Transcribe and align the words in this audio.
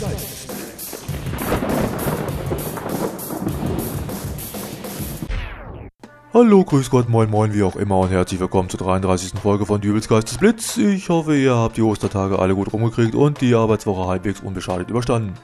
Geistes. 0.00 0.46
Hallo, 6.32 6.64
grüß 6.64 6.90
Gott, 6.90 7.08
moin 7.08 7.30
moin, 7.30 7.54
wie 7.54 7.62
auch 7.62 7.76
immer 7.76 7.98
und 7.98 8.10
herzlich 8.10 8.40
willkommen 8.40 8.68
zur 8.68 8.80
33. 8.80 9.38
Folge 9.40 9.66
von 9.66 9.80
Dübels 9.80 10.08
Geistesblitz. 10.08 10.76
Ich 10.78 11.08
hoffe, 11.08 11.36
ihr 11.36 11.54
habt 11.54 11.76
die 11.76 11.82
Ostertage 11.82 12.40
alle 12.40 12.56
gut 12.56 12.72
rumgekriegt 12.72 13.14
und 13.14 13.40
die 13.40 13.54
Arbeitswoche 13.54 14.08
halbwegs 14.08 14.40
unbeschadet 14.40 14.90
überstanden. 14.90 15.34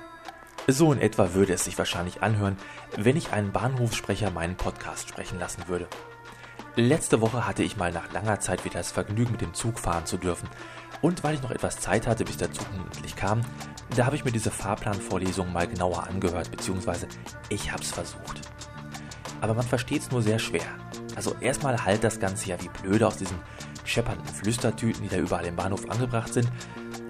So 0.67 0.93
in 0.93 1.01
etwa 1.01 1.32
würde 1.35 1.53
es 1.53 1.64
sich 1.64 1.79
wahrscheinlich 1.79 2.23
anhören, 2.23 2.57
wenn 2.96 3.17
ich 3.17 3.32
einen 3.32 3.53
Bahnhofssprecher 3.53 4.32
meinen 4.32 4.57
Podcast 4.57 5.09
sprechen 5.09 5.39
lassen 5.39 5.62
würde. 5.69 5.87
Letzte 6.81 7.21
Woche 7.21 7.47
hatte 7.47 7.62
ich 7.62 7.77
mal 7.77 7.93
nach 7.93 8.11
langer 8.11 8.41
Zeit 8.41 8.65
wieder 8.65 8.79
das 8.79 8.91
Vergnügen, 8.91 9.33
mit 9.33 9.43
dem 9.43 9.53
Zug 9.53 9.79
fahren 9.79 10.07
zu 10.07 10.17
dürfen. 10.17 10.49
Und 11.03 11.23
weil 11.23 11.35
ich 11.35 11.43
noch 11.43 11.51
etwas 11.51 11.79
Zeit 11.79 12.07
hatte, 12.07 12.25
bis 12.25 12.39
der 12.39 12.53
Zug 12.53 12.67
endlich 12.75 13.16
kam, 13.16 13.43
da 13.95 14.06
habe 14.06 14.16
ich 14.16 14.25
mir 14.25 14.33
diese 14.33 14.51
Fahrplanvorlesung 14.51 15.53
mal 15.53 15.66
genauer 15.66 16.05
angehört, 16.05 16.51
beziehungsweise 16.51 17.06
ich 17.51 17.70
habe 17.70 17.83
es 17.83 17.91
versucht. 17.91 18.41
Aber 19.43 19.53
man 19.53 19.66
versteht 19.66 20.01
es 20.01 20.11
nur 20.11 20.23
sehr 20.23 20.39
schwer. 20.39 20.65
Also 21.16 21.37
erstmal 21.43 21.84
halt 21.84 22.03
das 22.03 22.19
Ganze 22.19 22.48
ja 22.48 22.56
wie 22.62 22.70
blöde 22.83 23.06
aus 23.06 23.19
diesen 23.19 23.37
scheppernden 23.84 24.27
Flüstertüten, 24.27 25.03
die 25.03 25.11
da 25.11 25.19
überall 25.19 25.45
im 25.45 25.56
Bahnhof 25.56 25.87
angebracht 25.91 26.33
sind. 26.33 26.51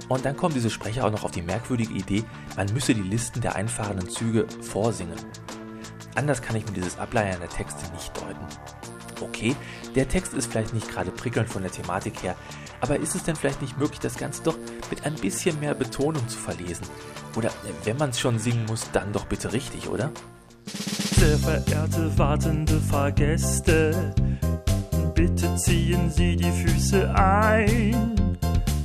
Und 0.08 0.24
dann 0.24 0.36
kommen 0.36 0.54
diese 0.54 0.70
Sprecher 0.70 1.06
auch 1.06 1.12
noch 1.12 1.22
auf 1.22 1.30
die 1.30 1.42
merkwürdige 1.42 1.94
Idee, 1.94 2.24
man 2.56 2.72
müsse 2.72 2.92
die 2.92 3.02
Listen 3.02 3.40
der 3.40 3.54
einfahrenden 3.54 4.08
Züge 4.08 4.48
vorsingen. 4.62 5.14
Anders 6.20 6.42
kann 6.42 6.54
ich 6.54 6.66
mir 6.66 6.72
dieses 6.72 6.98
Ableiern 6.98 7.40
der 7.40 7.48
Texte 7.48 7.90
nicht 7.94 8.14
deuten. 8.14 8.44
Okay, 9.22 9.56
der 9.94 10.06
Text 10.06 10.34
ist 10.34 10.52
vielleicht 10.52 10.74
nicht 10.74 10.86
gerade 10.90 11.10
prickelnd 11.10 11.48
von 11.48 11.62
der 11.62 11.72
Thematik 11.72 12.22
her, 12.22 12.36
aber 12.82 12.98
ist 12.98 13.14
es 13.14 13.22
denn 13.22 13.36
vielleicht 13.36 13.62
nicht 13.62 13.78
möglich, 13.78 14.00
das 14.00 14.18
Ganze 14.18 14.42
doch 14.42 14.58
mit 14.90 15.06
ein 15.06 15.14
bisschen 15.14 15.58
mehr 15.60 15.72
Betonung 15.72 16.28
zu 16.28 16.36
verlesen? 16.36 16.84
Oder 17.36 17.50
wenn 17.84 17.96
man 17.96 18.10
es 18.10 18.20
schon 18.20 18.38
singen 18.38 18.66
muss, 18.66 18.90
dann 18.92 19.14
doch 19.14 19.24
bitte 19.24 19.54
richtig, 19.54 19.88
oder? 19.88 20.10
Sehr 20.66 21.38
verehrte 21.38 22.18
wartende 22.18 22.78
Fahrgäste, 22.78 24.14
bitte 25.14 25.56
ziehen 25.56 26.10
Sie 26.10 26.36
die 26.36 26.52
Füße 26.52 27.14
ein. 27.14 28.20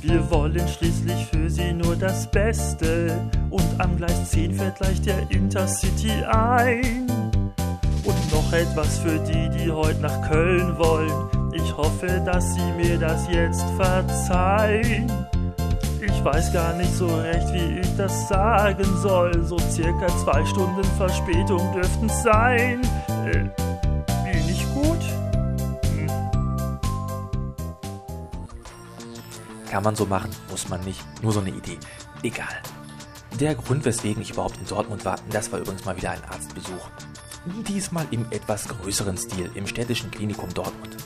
Wir 0.00 0.30
wollen 0.30 0.66
schließlich 0.66 1.26
für 1.26 1.50
Sie 1.50 1.74
nur 1.74 1.96
das 1.96 2.30
Beste 2.30 3.28
und 3.50 3.78
am 3.78 3.94
Gleis 3.98 4.30
10 4.30 4.54
fährt 4.54 4.78
gleich 4.78 5.02
der 5.02 5.30
Intercity 5.30 6.24
ein. 6.24 7.15
Und 8.06 8.32
noch 8.32 8.52
etwas 8.52 8.98
für 8.98 9.18
die, 9.18 9.48
die 9.50 9.70
heute 9.70 10.00
nach 10.00 10.30
Köln 10.30 10.78
wollen. 10.78 11.52
Ich 11.52 11.76
hoffe, 11.76 12.22
dass 12.24 12.54
Sie 12.54 12.72
mir 12.76 12.98
das 12.98 13.26
jetzt 13.28 13.64
verzeihen. 13.76 15.10
Ich 16.00 16.24
weiß 16.24 16.52
gar 16.52 16.72
nicht 16.74 16.92
so 16.94 17.06
recht, 17.06 17.52
wie 17.52 17.80
ich 17.80 17.96
das 17.96 18.28
sagen 18.28 18.84
soll. 19.02 19.42
So 19.44 19.58
circa 19.58 20.06
zwei 20.18 20.44
Stunden 20.46 20.84
Verspätung 20.96 21.72
dürften 21.72 22.08
sein. 22.08 22.80
Äh, 23.24 23.48
bin 24.24 24.48
ich 24.48 24.64
gut? 24.72 25.02
Hm. 25.96 26.06
Kann 29.68 29.82
man 29.82 29.96
so 29.96 30.06
machen, 30.06 30.30
muss 30.48 30.68
man 30.68 30.80
nicht. 30.82 31.00
Nur 31.22 31.32
so 31.32 31.40
eine 31.40 31.50
Idee. 31.50 31.78
Egal. 32.22 32.62
Der 33.40 33.54
Grund, 33.56 33.84
weswegen 33.84 34.22
ich 34.22 34.30
überhaupt 34.30 34.58
in 34.58 34.66
Dortmund 34.66 35.04
war, 35.04 35.16
das 35.30 35.50
war 35.50 35.58
übrigens 35.58 35.84
mal 35.84 35.96
wieder 35.96 36.10
ein 36.12 36.24
Arztbesuch. 36.24 36.88
Diesmal 37.46 38.06
im 38.10 38.26
etwas 38.30 38.66
größeren 38.66 39.16
Stil 39.16 39.50
im 39.54 39.68
städtischen 39.68 40.10
Klinikum 40.10 40.52
Dortmund. 40.52 40.96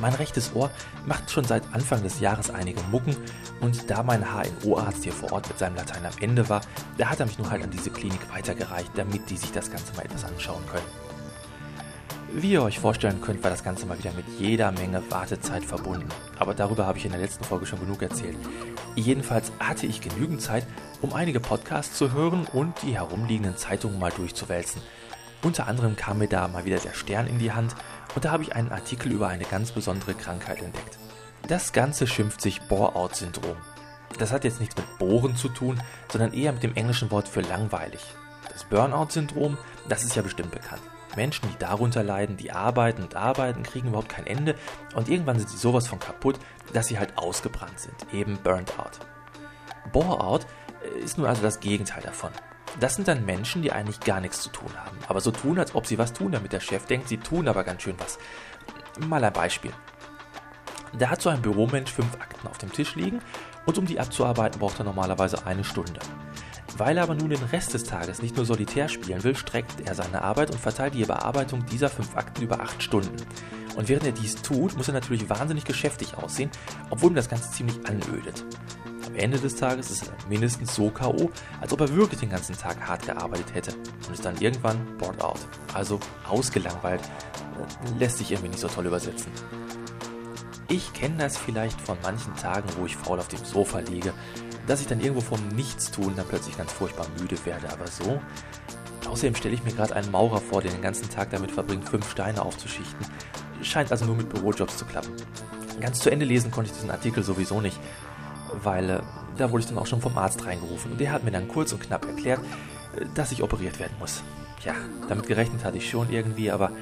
Mein 0.00 0.14
rechtes 0.14 0.52
Ohr 0.54 0.70
macht 1.04 1.30
schon 1.30 1.44
seit 1.44 1.64
Anfang 1.72 2.02
des 2.04 2.20
Jahres 2.20 2.50
einige 2.50 2.80
Mucken 2.92 3.16
und 3.60 3.90
da 3.90 4.04
mein 4.04 4.24
HNO-Arzt 4.24 5.02
hier 5.02 5.12
vor 5.12 5.32
Ort 5.32 5.48
mit 5.48 5.58
seinem 5.58 5.74
Latein 5.74 6.06
am 6.06 6.12
Ende 6.20 6.48
war, 6.48 6.60
da 6.96 7.10
hat 7.10 7.18
er 7.18 7.26
mich 7.26 7.38
nun 7.38 7.50
halt 7.50 7.64
an 7.64 7.70
diese 7.70 7.90
Klinik 7.90 8.20
weitergereicht, 8.32 8.92
damit 8.94 9.28
die 9.30 9.36
sich 9.36 9.50
das 9.50 9.70
Ganze 9.70 9.94
mal 9.96 10.04
etwas 10.04 10.24
anschauen 10.24 10.64
können. 10.70 10.86
Wie 12.30 12.52
ihr 12.52 12.62
euch 12.62 12.78
vorstellen 12.78 13.20
könnt, 13.20 13.42
war 13.42 13.50
das 13.50 13.64
Ganze 13.64 13.86
mal 13.86 13.98
wieder 13.98 14.12
mit 14.12 14.26
jeder 14.38 14.70
Menge 14.70 15.02
Wartezeit 15.10 15.64
verbunden. 15.64 16.08
Aber 16.38 16.54
darüber 16.54 16.86
habe 16.86 16.98
ich 16.98 17.06
in 17.06 17.10
der 17.10 17.20
letzten 17.20 17.42
Folge 17.42 17.64
schon 17.64 17.80
genug 17.80 18.02
erzählt. 18.02 18.36
Jedenfalls 18.94 19.50
hatte 19.58 19.86
ich 19.86 20.02
genügend 20.02 20.42
Zeit, 20.42 20.66
um 21.00 21.14
einige 21.14 21.40
Podcasts 21.40 21.96
zu 21.96 22.12
hören 22.12 22.46
und 22.52 22.74
die 22.82 22.96
herumliegenden 22.96 23.56
Zeitungen 23.56 23.98
mal 23.98 24.12
durchzuwälzen. 24.12 24.82
Unter 25.42 25.68
anderem 25.68 25.94
kam 25.96 26.18
mir 26.18 26.28
da 26.28 26.48
mal 26.48 26.64
wieder 26.64 26.78
der 26.78 26.94
Stern 26.94 27.26
in 27.26 27.38
die 27.38 27.52
Hand 27.52 27.76
und 28.14 28.24
da 28.24 28.32
habe 28.32 28.42
ich 28.42 28.54
einen 28.54 28.72
Artikel 28.72 29.12
über 29.12 29.28
eine 29.28 29.44
ganz 29.44 29.70
besondere 29.70 30.14
Krankheit 30.14 30.60
entdeckt. 30.60 30.98
Das 31.46 31.72
Ganze 31.72 32.06
schimpft 32.06 32.40
sich 32.40 32.60
Bore-out-Syndrom. 32.62 33.56
Das 34.18 34.32
hat 34.32 34.44
jetzt 34.44 34.58
nichts 34.58 34.76
mit 34.76 34.98
Bohren 34.98 35.36
zu 35.36 35.48
tun, 35.48 35.80
sondern 36.10 36.32
eher 36.32 36.52
mit 36.52 36.62
dem 36.62 36.74
englischen 36.74 37.10
Wort 37.10 37.28
für 37.28 37.40
langweilig. 37.40 38.00
Das 38.52 38.64
Burnout-Syndrom, 38.64 39.56
das 39.88 40.02
ist 40.02 40.16
ja 40.16 40.22
bestimmt 40.22 40.50
bekannt. 40.50 40.82
Menschen, 41.14 41.48
die 41.48 41.58
darunter 41.58 42.02
leiden, 42.02 42.36
die 42.36 42.50
arbeiten 42.50 43.02
und 43.02 43.14
arbeiten, 43.14 43.62
kriegen 43.62 43.88
überhaupt 43.88 44.08
kein 44.08 44.26
Ende 44.26 44.56
und 44.94 45.08
irgendwann 45.08 45.38
sind 45.38 45.50
sie 45.50 45.56
sowas 45.56 45.86
von 45.86 46.00
kaputt, 46.00 46.38
dass 46.72 46.88
sie 46.88 46.98
halt 46.98 47.16
ausgebrannt 47.16 47.78
sind, 47.78 48.12
eben 48.12 48.36
burnt 48.38 48.78
out. 48.78 48.98
Bore-out 49.92 50.46
ist 51.02 51.18
nun 51.18 51.26
also 51.26 51.42
das 51.42 51.60
Gegenteil 51.60 52.02
davon. 52.02 52.30
Das 52.80 52.94
sind 52.94 53.08
dann 53.08 53.24
Menschen, 53.24 53.62
die 53.62 53.72
eigentlich 53.72 54.00
gar 54.00 54.20
nichts 54.20 54.40
zu 54.42 54.50
tun 54.50 54.70
haben, 54.76 54.96
aber 55.08 55.20
so 55.20 55.30
tun, 55.32 55.58
als 55.58 55.74
ob 55.74 55.86
sie 55.86 55.98
was 55.98 56.12
tun, 56.12 56.32
damit 56.32 56.52
der 56.52 56.60
Chef 56.60 56.86
denkt, 56.86 57.08
sie 57.08 57.18
tun 57.18 57.48
aber 57.48 57.64
ganz 57.64 57.82
schön 57.82 57.96
was. 57.98 58.18
Mal 59.06 59.24
ein 59.24 59.32
Beispiel. 59.32 59.72
Da 60.96 61.10
hat 61.10 61.20
so 61.20 61.28
ein 61.28 61.42
Büromensch 61.42 61.92
fünf 61.92 62.14
Akten 62.14 62.46
auf 62.46 62.58
dem 62.58 62.72
Tisch 62.72 62.94
liegen 62.94 63.20
und 63.66 63.78
um 63.78 63.86
die 63.86 64.00
abzuarbeiten 64.00 64.60
braucht 64.60 64.78
er 64.78 64.84
normalerweise 64.84 65.44
eine 65.44 65.64
Stunde. 65.64 66.00
Weil 66.76 66.96
er 66.96 67.02
aber 67.02 67.14
nun 67.14 67.30
den 67.30 67.42
Rest 67.42 67.74
des 67.74 67.84
Tages 67.84 68.22
nicht 68.22 68.36
nur 68.36 68.46
solitär 68.46 68.88
spielen 68.88 69.24
will, 69.24 69.34
streckt 69.34 69.80
er 69.86 69.94
seine 69.94 70.22
Arbeit 70.22 70.52
und 70.52 70.60
verteilt 70.60 70.94
die 70.94 71.04
Bearbeitung 71.04 71.66
dieser 71.66 71.88
fünf 71.88 72.16
Akten 72.16 72.42
über 72.42 72.60
acht 72.60 72.82
Stunden. 72.82 73.16
Und 73.76 73.88
während 73.88 74.06
er 74.06 74.12
dies 74.12 74.36
tut, 74.36 74.76
muss 74.76 74.88
er 74.88 74.94
natürlich 74.94 75.28
wahnsinnig 75.28 75.64
geschäftig 75.64 76.16
aussehen, 76.16 76.50
obwohl 76.90 77.10
ihm 77.10 77.16
das 77.16 77.28
Ganze 77.28 77.50
ziemlich 77.50 77.84
anödet. 77.86 78.44
Am 79.08 79.14
Ende 79.14 79.38
des 79.38 79.56
Tages 79.56 79.90
ist 79.90 80.06
er 80.06 80.28
mindestens 80.28 80.74
so 80.74 80.90
K.O., 80.90 81.30
als 81.62 81.72
ob 81.72 81.80
er 81.80 81.96
wirklich 81.96 82.20
den 82.20 82.28
ganzen 82.28 82.54
Tag 82.54 82.78
hart 82.86 83.06
gearbeitet 83.06 83.54
hätte 83.54 83.72
und 84.06 84.12
ist 84.12 84.22
dann 84.22 84.36
irgendwann 84.36 84.78
bored 84.98 85.18
out, 85.22 85.38
also 85.72 85.98
ausgelangweilt. 86.28 87.00
Lässt 87.98 88.18
sich 88.18 88.30
irgendwie 88.30 88.50
nicht 88.50 88.60
so 88.60 88.68
toll 88.68 88.84
übersetzen. 88.84 89.32
Ich 90.68 90.92
kenne 90.92 91.16
das 91.16 91.38
vielleicht 91.38 91.80
von 91.80 91.96
manchen 92.02 92.36
Tagen, 92.36 92.68
wo 92.78 92.84
ich 92.84 92.96
faul 92.96 93.18
auf 93.18 93.28
dem 93.28 93.42
Sofa 93.42 93.78
liege, 93.78 94.12
dass 94.66 94.82
ich 94.82 94.86
dann 94.86 95.00
irgendwo 95.00 95.22
vom 95.22 95.48
Nichtstun 95.48 96.14
dann 96.14 96.26
plötzlich 96.28 96.58
ganz 96.58 96.70
furchtbar 96.70 97.06
müde 97.18 97.42
werde, 97.46 97.72
aber 97.72 97.86
so. 97.86 98.20
Außerdem 99.08 99.36
stelle 99.36 99.54
ich 99.54 99.64
mir 99.64 99.72
gerade 99.72 99.96
einen 99.96 100.10
Maurer 100.10 100.42
vor, 100.42 100.60
der 100.60 100.70
den 100.70 100.82
ganzen 100.82 101.08
Tag 101.08 101.30
damit 101.30 101.50
verbringt, 101.50 101.88
fünf 101.88 102.10
Steine 102.10 102.42
aufzuschichten. 102.42 103.06
Scheint 103.62 103.90
also 103.90 104.04
nur 104.04 104.16
mit 104.16 104.28
Bürojobs 104.28 104.76
zu 104.76 104.84
klappen. 104.84 105.14
Ganz 105.80 106.00
zu 106.00 106.10
Ende 106.10 106.26
lesen 106.26 106.50
konnte 106.50 106.70
ich 106.70 106.76
diesen 106.76 106.90
Artikel 106.90 107.22
sowieso 107.22 107.62
nicht, 107.62 107.80
weil 108.64 108.90
äh, 108.90 109.00
da 109.36 109.50
wurde 109.50 109.62
ich 109.62 109.68
dann 109.68 109.78
auch 109.78 109.86
schon 109.86 110.00
vom 110.00 110.16
Arzt 110.18 110.44
reingerufen 110.44 110.92
und 110.92 111.00
der 111.00 111.12
hat 111.12 111.24
mir 111.24 111.30
dann 111.30 111.48
kurz 111.48 111.72
und 111.72 111.80
knapp 111.80 112.06
erklärt, 112.06 112.40
äh, 112.96 113.04
dass 113.14 113.32
ich 113.32 113.42
operiert 113.42 113.78
werden 113.78 113.96
muss. 113.98 114.22
Ja, 114.64 114.74
damit 115.08 115.26
gerechnet 115.26 115.64
hatte 115.64 115.78
ich 115.78 115.88
schon 115.88 116.10
irgendwie, 116.10 116.50
aber 116.50 116.72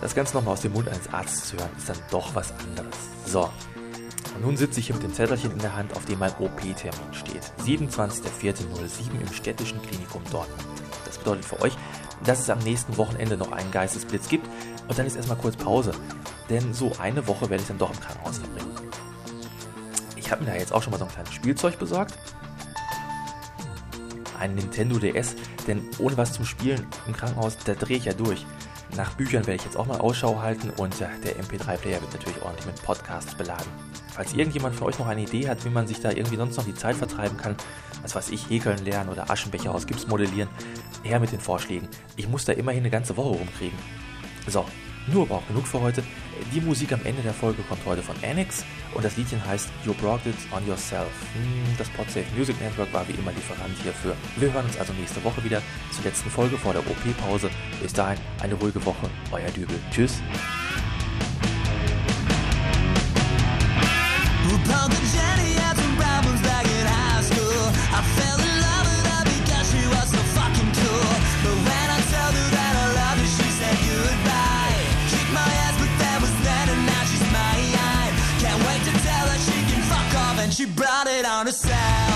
das 0.00 0.14
Ganze 0.14 0.34
nochmal 0.34 0.54
aus 0.54 0.62
dem 0.62 0.72
Mund 0.72 0.88
eines 0.88 1.12
Arztes 1.12 1.48
zu 1.48 1.56
hören, 1.56 1.70
ist 1.76 1.88
dann 1.88 1.98
doch 2.10 2.34
was 2.34 2.52
anderes. 2.58 2.96
So, 3.24 3.48
und 4.34 4.42
nun 4.44 4.56
sitze 4.56 4.80
ich 4.80 4.86
hier 4.86 4.94
mit 4.94 5.04
dem 5.04 5.12
Zettelchen 5.12 5.52
in 5.52 5.58
der 5.58 5.76
Hand, 5.76 5.94
auf 5.94 6.04
dem 6.04 6.18
mein 6.18 6.32
OP-Termin 6.38 7.12
steht. 7.12 7.42
27.04.07 7.64 9.20
im 9.20 9.32
städtischen 9.32 9.80
Klinikum 9.82 10.22
Dortmund. 10.30 10.62
Das 11.04 11.18
bedeutet 11.18 11.44
für 11.44 11.60
euch, 11.60 11.76
dass 12.24 12.40
es 12.40 12.50
am 12.50 12.58
nächsten 12.60 12.96
Wochenende 12.96 13.36
noch 13.36 13.52
einen 13.52 13.70
Geistesblitz 13.70 14.28
gibt 14.28 14.48
und 14.88 14.98
dann 14.98 15.06
ist 15.06 15.16
erstmal 15.16 15.38
kurz 15.38 15.56
Pause. 15.56 15.92
Denn 16.48 16.72
so 16.72 16.92
eine 16.98 17.26
Woche 17.26 17.50
werde 17.50 17.62
ich 17.62 17.68
dann 17.68 17.78
doch 17.78 17.92
im 17.92 18.00
Krankenhaus 18.00 18.38
verbringen. 18.38 18.71
Habe 20.32 20.44
mir 20.44 20.50
da 20.52 20.56
jetzt 20.56 20.72
auch 20.72 20.82
schon 20.82 20.92
mal 20.92 20.98
so 20.98 21.04
ein 21.04 21.10
kleines 21.10 21.34
Spielzeug 21.34 21.78
besorgt. 21.78 22.14
Ein 24.38 24.54
Nintendo 24.54 24.98
DS, 24.98 25.36
denn 25.66 25.86
ohne 25.98 26.16
was 26.16 26.32
zum 26.32 26.46
Spielen 26.46 26.86
im 27.06 27.12
Krankenhaus, 27.12 27.58
da 27.58 27.74
drehe 27.74 27.98
ich 27.98 28.06
ja 28.06 28.14
durch. 28.14 28.46
Nach 28.96 29.12
Büchern 29.14 29.46
werde 29.46 29.56
ich 29.56 29.64
jetzt 29.64 29.76
auch 29.76 29.84
mal 29.84 30.00
Ausschau 30.00 30.40
halten 30.40 30.70
und 30.78 30.98
ja, 30.98 31.10
der 31.22 31.36
MP3-Player 31.36 32.00
wird 32.00 32.14
natürlich 32.14 32.40
ordentlich 32.40 32.64
mit 32.64 32.82
Podcasts 32.82 33.34
beladen. 33.34 33.66
Falls 34.14 34.32
irgendjemand 34.32 34.74
von 34.74 34.88
euch 34.88 34.98
noch 34.98 35.06
eine 35.06 35.20
Idee 35.20 35.48
hat, 35.48 35.66
wie 35.66 35.70
man 35.70 35.86
sich 35.86 36.00
da 36.00 36.10
irgendwie 36.10 36.36
sonst 36.36 36.56
noch 36.56 36.64
die 36.64 36.74
Zeit 36.74 36.96
vertreiben 36.96 37.36
kann, 37.36 37.54
was 38.00 38.14
weiß 38.14 38.30
ich, 38.30 38.48
häkeln 38.48 38.82
lernen 38.86 39.10
oder 39.10 39.30
Aschenbecher 39.30 39.74
aus 39.74 39.86
Gips 39.86 40.06
modellieren, 40.06 40.48
her 41.02 41.20
mit 41.20 41.32
den 41.32 41.40
Vorschlägen. 41.40 41.88
Ich 42.16 42.26
muss 42.26 42.46
da 42.46 42.54
immerhin 42.54 42.80
eine 42.80 42.90
ganze 42.90 43.18
Woche 43.18 43.36
rumkriegen. 43.36 43.78
So, 44.48 44.64
nur 45.08 45.24
aber 45.24 45.36
auch 45.36 45.46
genug 45.46 45.66
für 45.66 45.80
heute. 45.80 46.02
Die 46.52 46.60
Musik 46.60 46.92
am 46.92 47.00
Ende 47.04 47.22
der 47.22 47.32
Folge 47.32 47.62
kommt 47.62 47.84
heute 47.86 48.02
von 48.02 48.16
Annex 48.22 48.64
und 48.94 49.04
das 49.04 49.16
Liedchen 49.16 49.44
heißt 49.44 49.68
You 49.84 49.94
Brought 49.94 50.24
It 50.26 50.34
On 50.54 50.66
Yourself. 50.66 51.10
Hm, 51.34 51.76
das 51.78 51.88
Podsafe 51.90 52.26
Music 52.36 52.60
Network 52.60 52.92
war 52.92 53.06
wie 53.08 53.12
immer 53.12 53.32
Lieferant 53.32 53.76
hierfür. 53.82 54.16
Wir 54.36 54.52
hören 54.52 54.64
uns 54.64 54.78
also 54.78 54.92
nächste 54.94 55.22
Woche 55.24 55.42
wieder 55.44 55.62
zur 55.92 56.04
letzten 56.04 56.30
Folge 56.30 56.56
vor 56.58 56.72
der 56.72 56.82
OP-Pause. 56.82 57.50
Bis 57.80 57.92
dahin 57.92 58.18
eine 58.40 58.54
ruhige 58.54 58.84
Woche. 58.84 59.08
Euer 59.30 59.50
Dübel. 59.50 59.78
Tschüss. 59.90 60.20
She 80.52 80.66
brought 80.66 81.06
it 81.06 81.24
on 81.24 81.46
herself. 81.46 82.11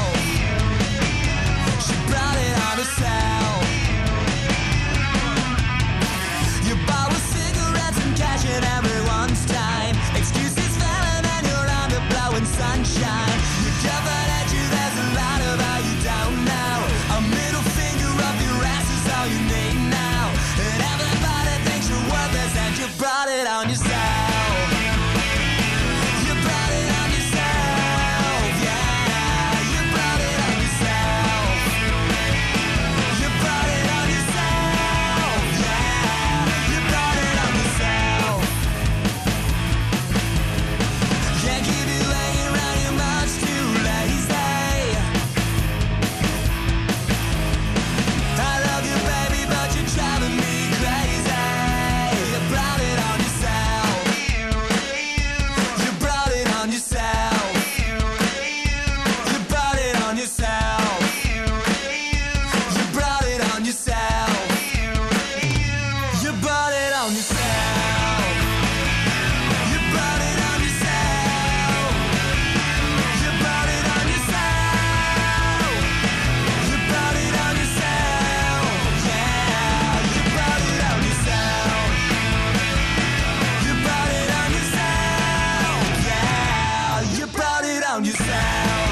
sound 88.17 88.86